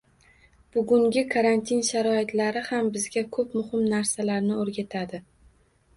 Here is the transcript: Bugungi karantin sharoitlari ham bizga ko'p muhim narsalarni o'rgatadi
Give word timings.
Bugungi 0.75 1.23
karantin 1.33 1.83
sharoitlari 1.89 2.65
ham 2.71 2.89
bizga 2.97 3.25
ko'p 3.37 3.55
muhim 3.61 3.87
narsalarni 3.95 4.59
o'rgatadi 4.65 5.21